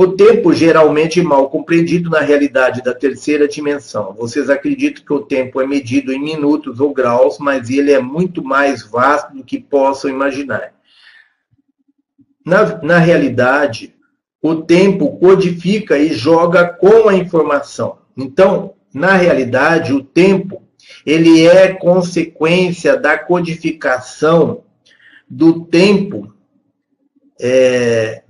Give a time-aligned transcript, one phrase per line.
[0.00, 4.14] O tempo geralmente mal compreendido na realidade da terceira dimensão.
[4.14, 8.40] Vocês acreditam que o tempo é medido em minutos ou graus, mas ele é muito
[8.40, 10.72] mais vasto do que possam imaginar.
[12.46, 13.92] Na, na realidade,
[14.40, 17.98] o tempo codifica e joga com a informação.
[18.16, 20.62] Então, na realidade, o tempo
[21.04, 24.62] ele é consequência da codificação
[25.28, 26.32] do tempo
[27.40, 28.22] é,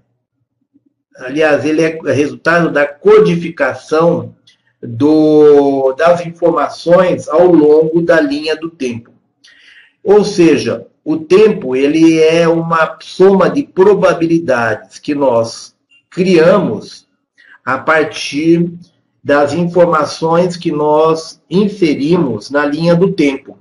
[1.18, 4.34] aliás, ele é resultado da codificação
[4.80, 9.10] do, das informações ao longo da linha do tempo.
[10.02, 15.74] Ou seja, o tempo ele é uma soma de probabilidades que nós
[16.10, 17.06] criamos
[17.64, 18.72] a partir
[19.22, 23.58] das informações que nós inserimos na linha do tempo.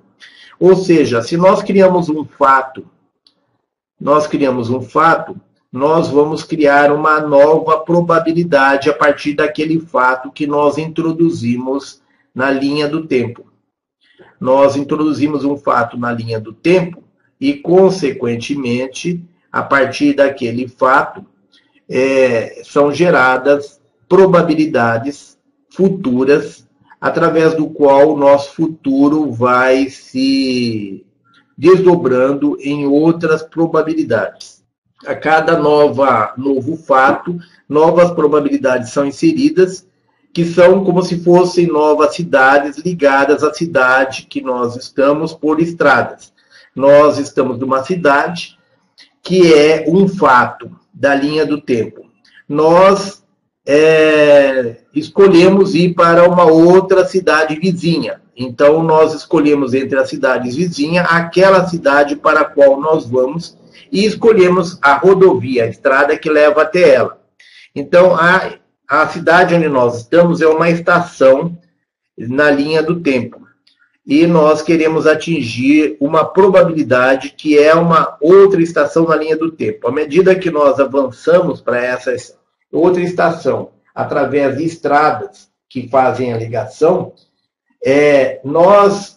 [0.60, 2.86] Ou seja, se nós criamos um fato,
[4.00, 5.40] nós criamos um fato,
[5.78, 12.02] nós vamos criar uma nova probabilidade a partir daquele fato que nós introduzimos
[12.34, 13.46] na linha do tempo.
[14.40, 17.04] Nós introduzimos um fato na linha do tempo
[17.40, 21.24] e, consequentemente, a partir daquele fato,
[21.88, 25.38] é, são geradas probabilidades
[25.70, 26.68] futuras
[27.00, 31.06] através do qual o nosso futuro vai se
[31.56, 34.57] desdobrando em outras probabilidades
[35.06, 39.86] a cada nova novo fato, novas probabilidades são inseridas,
[40.34, 46.34] que são como se fossem novas cidades ligadas à cidade que nós estamos por estradas.
[46.76, 48.58] Nós estamos numa cidade
[49.22, 52.06] que é um fato da linha do tempo.
[52.48, 53.24] Nós
[53.66, 58.22] é, escolhemos ir para uma outra cidade vizinha.
[58.36, 63.58] Então, nós escolhemos entre as cidades vizinhas aquela cidade para a qual nós vamos
[63.92, 67.20] e escolhemos a rodovia, a estrada que leva até ela.
[67.76, 68.54] Então, a,
[68.88, 71.58] a cidade onde nós estamos é uma estação
[72.18, 73.48] na linha do tempo.
[74.06, 79.88] E nós queremos atingir uma probabilidade que é uma outra estação na linha do tempo.
[79.88, 82.16] À medida que nós avançamos para essa
[82.72, 87.14] outra estação, através de estradas que fazem a ligação,
[87.84, 89.17] é, nós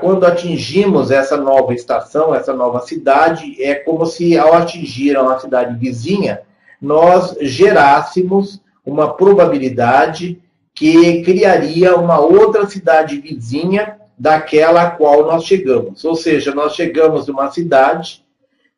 [0.00, 5.74] quando atingimos essa nova estação, essa nova cidade, é como se ao atingir uma cidade
[5.78, 6.42] vizinha,
[6.80, 10.40] nós gerássemos uma probabilidade
[10.74, 16.04] que criaria uma outra cidade vizinha daquela a qual nós chegamos.
[16.04, 18.22] Ou seja, nós chegamos numa cidade,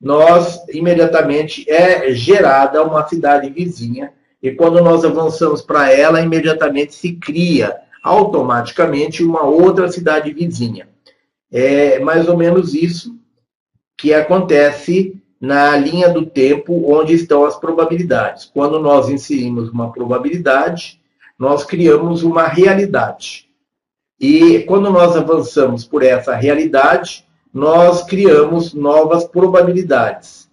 [0.00, 7.12] nós imediatamente é gerada uma cidade vizinha, e quando nós avançamos para ela, imediatamente se
[7.12, 10.91] cria automaticamente uma outra cidade vizinha.
[11.52, 13.14] É mais ou menos isso
[13.96, 18.50] que acontece na linha do tempo onde estão as probabilidades.
[18.52, 21.00] Quando nós inserimos uma probabilidade,
[21.38, 23.48] nós criamos uma realidade.
[24.18, 30.48] E quando nós avançamos por essa realidade, nós criamos novas probabilidades.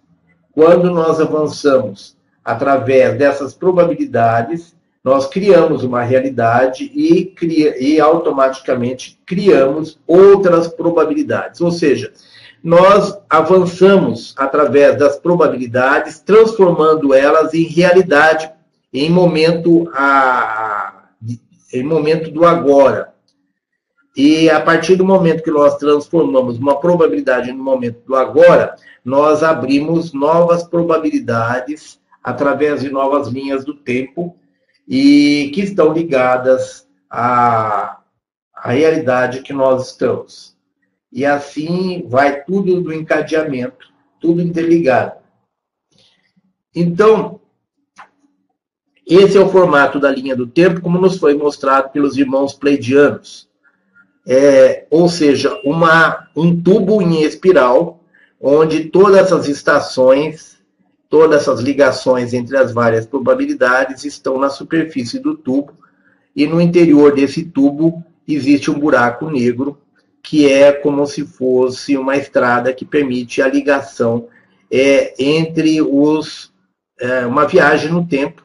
[0.52, 9.98] Quando nós avançamos através dessas probabilidades, nós criamos uma realidade e, cria, e automaticamente criamos
[10.06, 11.60] outras probabilidades.
[11.60, 12.12] Ou seja,
[12.62, 18.52] nós avançamos através das probabilidades, transformando elas em realidade
[18.92, 21.04] em momento, a,
[21.72, 23.14] em momento do agora.
[24.14, 29.42] E a partir do momento que nós transformamos uma probabilidade no momento do agora, nós
[29.42, 34.36] abrimos novas probabilidades através de novas linhas do tempo
[34.90, 38.00] e que estão ligadas à,
[38.52, 40.56] à realidade que nós estamos.
[41.12, 43.86] E assim vai tudo do encadeamento,
[44.20, 45.20] tudo interligado.
[46.74, 47.40] Então,
[49.06, 53.48] esse é o formato da linha do tempo, como nos foi mostrado pelos irmãos pleidianos.
[54.26, 58.02] É, ou seja, uma, um tubo em espiral,
[58.40, 60.49] onde todas as estações
[61.10, 65.74] Todas essas ligações entre as várias probabilidades estão na superfície do tubo
[66.36, 69.76] e no interior desse tubo existe um buraco negro
[70.22, 74.28] que é como se fosse uma estrada que permite a ligação
[74.70, 76.52] é, entre os
[77.00, 78.44] é, uma viagem no tempo.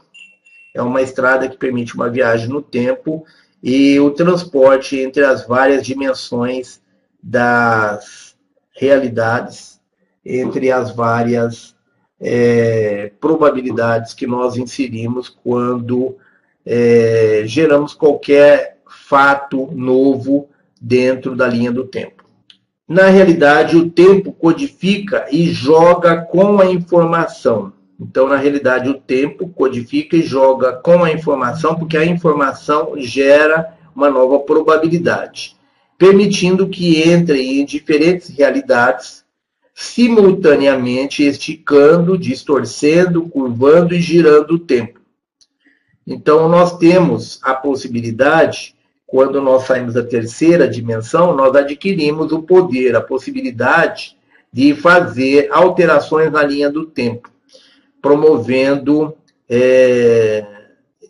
[0.73, 3.23] É uma estrada que permite uma viagem no tempo
[3.61, 6.81] e o transporte entre as várias dimensões
[7.21, 8.35] das
[8.71, 9.79] realidades
[10.25, 11.74] entre as várias
[12.19, 16.17] é, probabilidades que nós inserimos quando
[16.65, 20.49] é, geramos qualquer fato novo
[20.81, 22.23] dentro da linha do tempo.
[22.87, 27.73] Na realidade, o tempo codifica e joga com a informação.
[27.99, 33.73] Então, na realidade, o tempo codifica e joga com a informação, porque a informação gera
[33.95, 35.55] uma nova probabilidade,
[35.97, 39.24] permitindo que entrem em diferentes realidades
[39.75, 44.99] simultaneamente, esticando, distorcendo, curvando e girando o tempo.
[46.07, 48.73] Então, nós temos a possibilidade,
[49.05, 54.17] quando nós saímos da terceira dimensão, nós adquirimos o poder, a possibilidade
[54.51, 57.35] de fazer alterações na linha do tempo
[58.05, 59.17] promovendo,
[59.49, 60.45] é,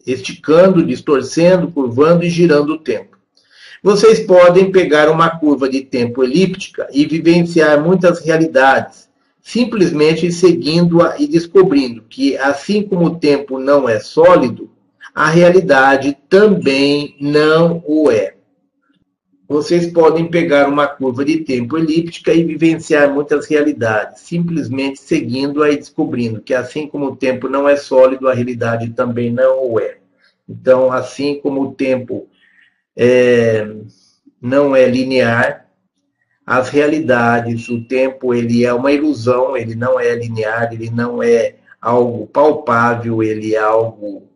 [0.08, 3.15] esticando, distorcendo, curvando e girando o tempo.
[3.86, 9.08] Vocês podem pegar uma curva de tempo elíptica e vivenciar muitas realidades,
[9.40, 14.72] simplesmente seguindo-a e descobrindo que, assim como o tempo não é sólido,
[15.14, 18.34] a realidade também não o é
[19.48, 25.78] vocês podem pegar uma curva de tempo elíptica e vivenciar muitas realidades, simplesmente seguindo-a e
[25.78, 29.98] descobrindo que, assim como o tempo não é sólido, a realidade também não o é.
[30.50, 32.28] Então, assim como o tempo
[32.96, 33.68] é,
[34.42, 35.66] não é linear,
[36.46, 41.56] as realidades, o tempo, ele é uma ilusão, ele não é linear, ele não é
[41.82, 44.30] algo palpável, ele é algo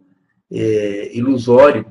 [0.52, 1.86] é, ilusório.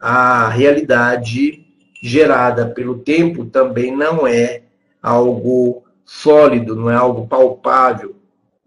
[0.00, 1.66] A realidade
[2.02, 4.62] gerada pelo tempo também não é
[5.02, 8.16] algo sólido, não é algo palpável,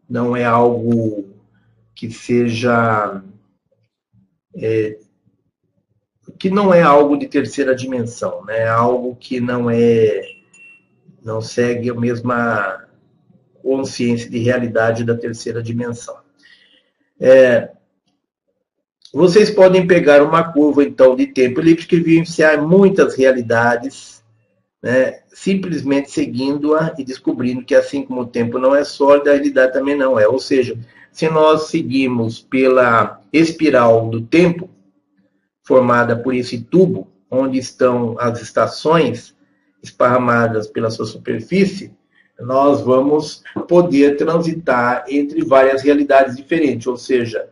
[0.07, 1.25] não é algo
[1.95, 3.24] que seja.
[4.56, 5.00] É,
[6.38, 8.59] que não é algo de terceira dimensão, né?
[8.59, 10.21] É algo que não é.
[11.24, 12.85] não segue a mesma
[13.62, 16.18] consciência de realidade da terceira dimensão.
[17.19, 17.69] É,
[19.13, 24.24] vocês podem pegar uma curva, então, de tempo elíptico e vivenciar muitas realidades,
[24.81, 29.71] né, simplesmente seguindo-a e descobrindo que, assim como o tempo não é sólido, a realidade
[29.71, 30.27] também não é.
[30.27, 30.75] Ou seja,
[31.12, 34.68] se nós seguimos pela espiral do tempo,
[35.63, 39.36] formada por esse tubo, onde estão as estações
[39.81, 41.94] esparramadas pela sua superfície,
[42.39, 47.48] nós vamos poder transitar entre várias realidades diferentes, ou seja,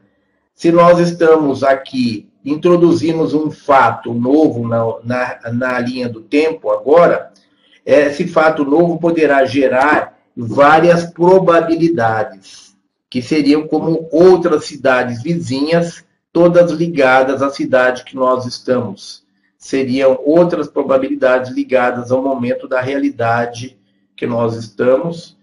[0.53, 7.31] se nós estamos aqui, introduzimos um fato novo na, na, na linha do tempo agora,
[7.85, 12.75] esse fato novo poderá gerar várias probabilidades,
[13.09, 19.23] que seriam como outras cidades vizinhas, todas ligadas à cidade que nós estamos.
[19.57, 23.77] Seriam outras probabilidades ligadas ao momento da realidade
[24.15, 25.37] que nós estamos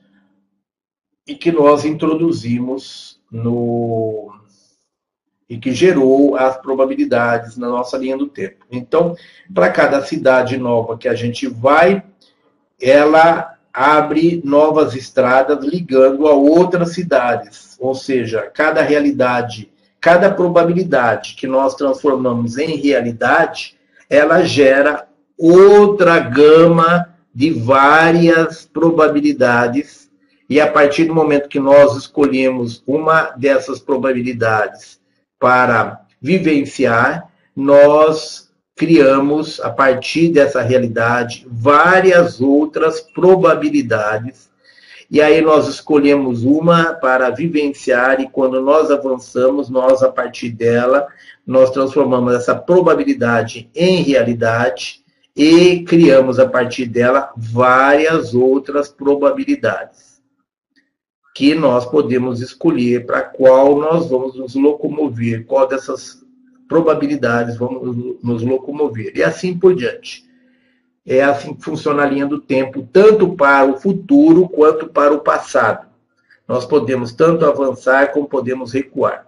[1.26, 4.32] e que nós introduzimos no,
[5.48, 8.66] e que gerou as probabilidades na nossa linha do tempo.
[8.70, 9.16] Então,
[9.54, 12.02] para cada cidade nova que a gente vai,
[12.80, 19.70] ela abre novas estradas ligando a outras cidades, ou seja, cada realidade,
[20.00, 23.76] cada probabilidade que nós transformamos em realidade,
[24.08, 30.10] ela gera outra gama de várias probabilidades,
[30.50, 34.98] e a partir do momento que nós escolhemos uma dessas probabilidades
[35.38, 44.47] para vivenciar, nós criamos, a partir dessa realidade, várias outras probabilidades.
[45.10, 51.08] E aí nós escolhemos uma para vivenciar, e quando nós avançamos, nós, a partir dela,
[51.46, 55.02] nós transformamos essa probabilidade em realidade
[55.34, 60.20] e criamos, a partir dela, várias outras probabilidades
[61.34, 66.20] que nós podemos escolher para qual nós vamos nos locomover, qual dessas
[66.66, 70.27] probabilidades vamos nos locomover, e assim por diante.
[71.10, 75.20] É assim que funciona a linha do tempo, tanto para o futuro quanto para o
[75.20, 75.86] passado.
[76.46, 79.26] Nós podemos tanto avançar como podemos recuar.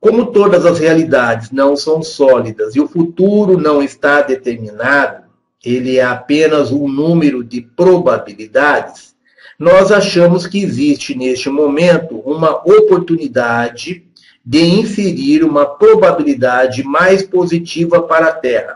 [0.00, 5.24] Como todas as realidades não são sólidas e o futuro não está determinado,
[5.62, 9.14] ele é apenas um número de probabilidades,
[9.58, 14.02] nós achamos que existe neste momento uma oportunidade
[14.42, 18.75] de inserir uma probabilidade mais positiva para a Terra.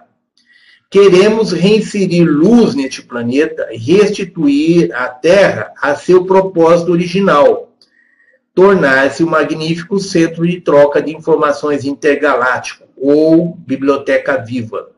[0.90, 7.73] Queremos reinserir luz neste planeta restituir a Terra a seu propósito original,
[8.52, 14.90] tornar-se um magnífico centro de troca de informações intergaláctico ou biblioteca viva.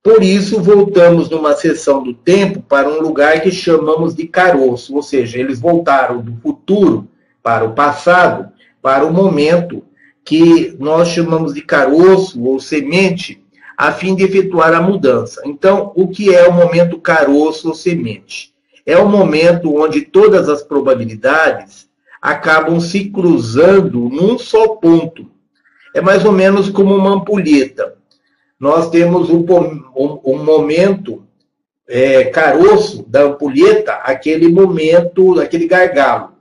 [0.00, 5.02] Por isso, voltamos numa sessão do tempo para um lugar que chamamos de caroço, ou
[5.02, 7.08] seja, eles voltaram do futuro
[7.42, 9.82] para o passado, para o momento
[10.24, 13.41] que nós chamamos de caroço ou semente,
[13.82, 15.42] a fim de efetuar a mudança.
[15.44, 18.54] Então, o que é o momento caroço ou semente?
[18.86, 21.88] É o momento onde todas as probabilidades
[22.20, 25.28] acabam se cruzando num só ponto.
[25.92, 27.96] É mais ou menos como uma ampulheta.
[28.56, 29.44] Nós temos um,
[29.96, 31.24] um, um momento
[31.88, 36.31] é, caroço da ampulheta, aquele momento, aquele gargalo.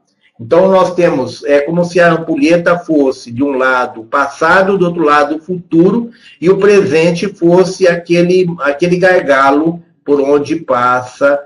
[0.44, 5.04] Então, nós temos, é como se a ampulheta fosse, de um lado, passado, do outro
[5.04, 6.10] lado, futuro,
[6.42, 11.40] e o presente fosse aquele, aquele gargalo por onde passa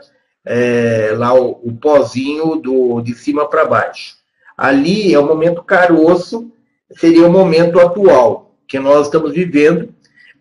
[0.46, 4.16] é, lá o, o pozinho do, de cima para baixo.
[4.58, 6.50] Ali é o momento caroço,
[6.98, 9.90] seria o momento atual que nós estamos vivendo,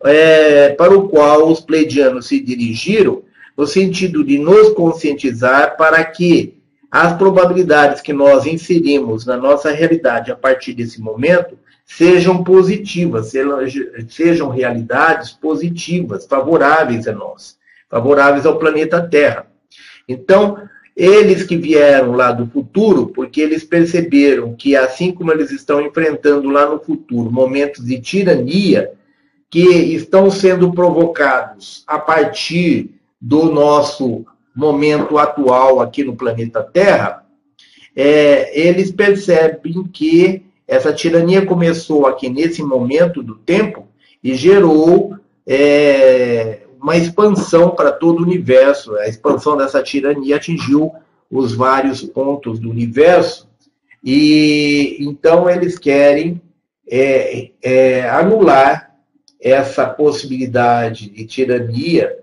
[0.01, 3.21] é, para o qual os pleidianos se dirigiram,
[3.57, 6.55] no sentido de nos conscientizar para que
[6.95, 13.33] as probabilidades que nós inserimos na nossa realidade a partir desse momento sejam positivas,
[14.07, 17.57] sejam realidades positivas, favoráveis a nós,
[17.89, 19.45] favoráveis ao planeta Terra.
[20.07, 20.57] Então,
[20.95, 26.49] eles que vieram lá do futuro, porque eles perceberam que, assim como eles estão enfrentando
[26.49, 28.93] lá no futuro momentos de tirania,
[29.49, 34.25] que estão sendo provocados a partir do nosso
[34.55, 37.25] momento atual aqui no planeta Terra,
[37.95, 43.87] é, eles percebem que essa tirania começou aqui nesse momento do tempo
[44.23, 48.95] e gerou é, uma expansão para todo o universo.
[48.95, 50.91] A expansão dessa tirania atingiu
[51.29, 53.47] os vários pontos do universo
[54.03, 56.41] e então eles querem
[56.87, 58.95] é, é, anular
[59.41, 62.17] essa possibilidade de tirania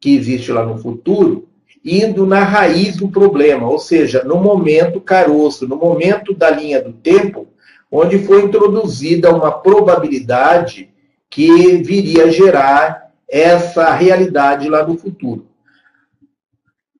[0.00, 1.47] que existe lá no futuro,
[1.96, 6.92] indo na raiz do problema, ou seja, no momento caroço, no momento da linha do
[6.92, 7.46] tempo,
[7.90, 10.90] onde foi introduzida uma probabilidade
[11.30, 15.46] que viria a gerar essa realidade lá no futuro.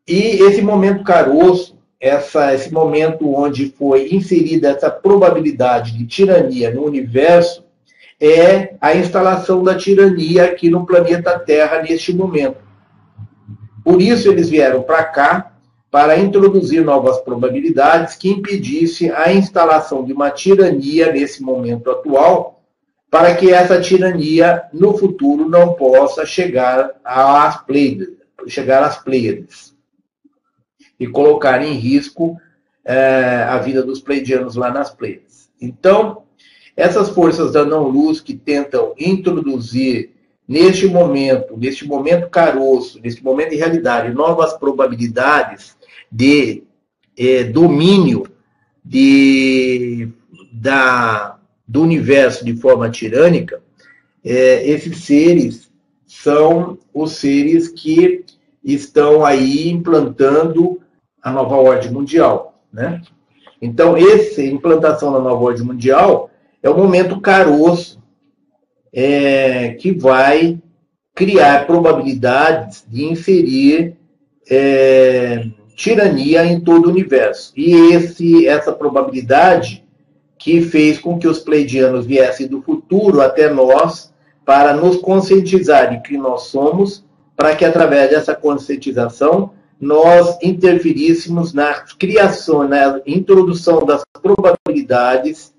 [0.06, 6.84] E esse momento caroço, essa, esse momento onde foi inserida essa probabilidade de tirania no
[6.84, 7.64] universo,
[8.20, 12.67] é a instalação da tirania aqui no planeta Terra neste momento.
[13.88, 15.52] Por isso eles vieram para cá
[15.90, 22.62] para introduzir novas probabilidades que impedisse a instalação de uma tirania nesse momento atual,
[23.10, 28.10] para que essa tirania no futuro não possa chegar às Pleiades,
[28.46, 29.74] chegar às Pleiades
[31.00, 32.38] e colocar em risco
[32.84, 35.48] é, a vida dos pleidianos lá nas Pleiades.
[35.58, 36.24] Então,
[36.76, 40.17] essas forças da não-luz que tentam introduzir
[40.48, 45.76] neste momento, neste momento caroço, neste momento de realidade, novas probabilidades
[46.10, 46.64] de
[47.16, 48.26] é, domínio
[48.82, 50.08] de,
[50.50, 53.60] da, do universo de forma tirânica,
[54.24, 55.70] é, esses seres
[56.06, 58.24] são os seres que
[58.64, 60.80] estão aí implantando
[61.22, 63.02] a nova ordem mundial, né?
[63.60, 66.30] Então, essa implantação da nova ordem mundial
[66.62, 67.98] é o momento caroço
[69.00, 70.58] é, que vai
[71.14, 73.96] criar probabilidades de inserir
[74.50, 77.52] é, tirania em todo o universo.
[77.56, 79.84] E esse, essa probabilidade
[80.36, 84.12] que fez com que os pleidianos viessem do futuro até nós
[84.44, 87.04] para nos conscientizar de que nós somos,
[87.36, 95.54] para que através dessa conscientização nós interferíssemos na criação, na introdução das probabilidades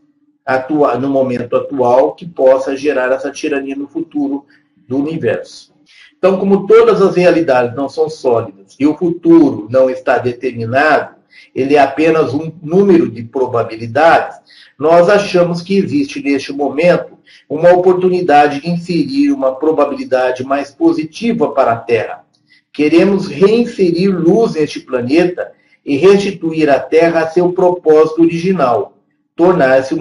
[0.55, 4.45] atua, no momento atual que possa gerar essa tirania no futuro
[4.87, 5.73] do universo.
[6.17, 11.15] Então, como todas as realidades não são sólidas e o futuro não está determinado,
[11.53, 14.39] ele é apenas um número de probabilidades,
[14.77, 21.73] nós achamos que existe neste momento uma oportunidade de inserir uma probabilidade mais positiva para
[21.73, 22.25] a Terra.
[22.73, 25.51] Queremos reinserir luz neste planeta
[25.85, 28.98] e restituir a Terra a seu propósito original,
[29.39, 29.99] tornar-se um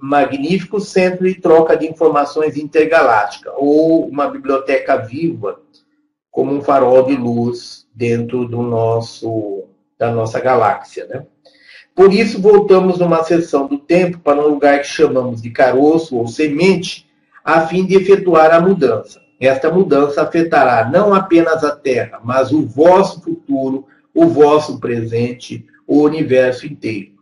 [0.00, 5.60] magnífico centro de troca de informações intergaláctica, ou uma biblioteca viva,
[6.30, 9.64] como um farol de luz dentro do nosso,
[9.98, 11.04] da nossa galáxia.
[11.04, 11.26] Né?
[11.94, 16.26] Por isso, voltamos numa seção do tempo para um lugar que chamamos de caroço ou
[16.26, 17.06] semente,
[17.44, 19.20] a fim de efetuar a mudança.
[19.38, 26.00] Esta mudança afetará não apenas a Terra, mas o vosso futuro, o vosso presente, o
[26.00, 27.17] universo inteiro.